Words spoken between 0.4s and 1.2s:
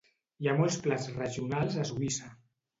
Hi ha molts plats